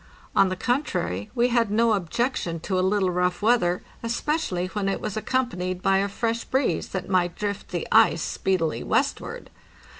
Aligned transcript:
On 0.35 0.49
the 0.49 0.55
contrary, 0.55 1.29
we 1.35 1.49
had 1.49 1.69
no 1.69 1.93
objection 1.93 2.59
to 2.61 2.79
a 2.79 2.81
little 2.81 3.11
rough 3.11 3.43
weather, 3.43 3.83
especially 4.01 4.65
when 4.65 4.89
it 4.89 4.99
was 4.99 5.15
accompanied 5.15 5.83
by 5.83 5.97
a 5.99 6.07
fresh 6.09 6.43
breeze 6.43 6.87
that 6.89 7.07
might 7.07 7.35
drift 7.35 7.67
the 7.69 7.87
ice 7.91 8.23
speedily 8.23 8.81
westward. 8.83 9.51